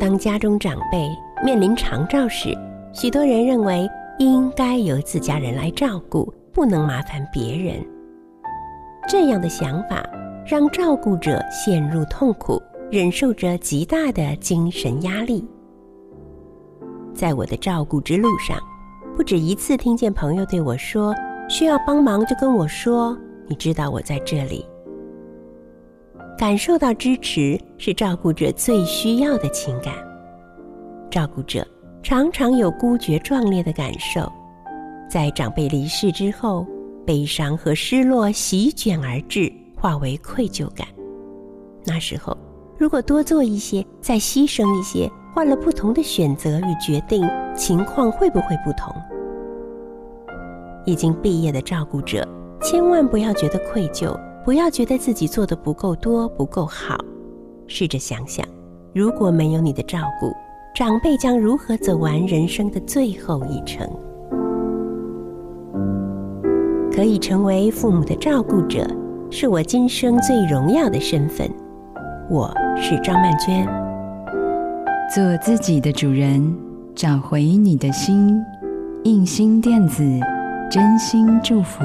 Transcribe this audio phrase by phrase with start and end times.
[0.00, 1.14] 当家中长辈
[1.44, 2.56] 面临长照时，
[2.90, 3.86] 许多人认为
[4.18, 7.86] 应该由自家人来照顾，不能麻烦别人。
[9.06, 10.02] 这样的想法
[10.46, 12.58] 让照顾者陷入痛苦，
[12.90, 15.46] 忍受着极大的精神压力。
[17.12, 18.58] 在我的照顾之路上，
[19.14, 21.14] 不止一次听见朋友对我说
[21.46, 23.14] ：“需要帮忙就跟我说，
[23.46, 24.64] 你知道我在这里。”
[26.40, 29.92] 感受到支持是照顾者最需要的情感。
[31.10, 31.62] 照顾者
[32.02, 34.26] 常常有孤绝壮烈的感受，
[35.06, 36.66] 在长辈离世之后，
[37.06, 40.88] 悲伤和失落席卷而至，化为愧疚感。
[41.84, 42.34] 那时候，
[42.78, 48.90] 如果多做一些，再牺牲一些，换了不同的选择与决定，情况会不会不同？
[50.86, 52.26] 已经毕业的照顾者，
[52.62, 54.18] 千万不要觉得愧疚。
[54.50, 56.98] 不要觉得自己做的不够多、不够好，
[57.68, 58.44] 试着想想，
[58.92, 60.32] 如果没有你的照顾，
[60.74, 63.88] 长辈将如何走完人生的最后一程？
[66.92, 68.84] 可以成为父母的照顾者，
[69.30, 71.48] 是我今生最荣耀的身份。
[72.28, 73.64] 我是张曼娟，
[75.14, 76.52] 做自己的主人，
[76.96, 78.36] 找回你的心。
[79.04, 80.02] 印心电子，
[80.68, 81.84] 真心祝福。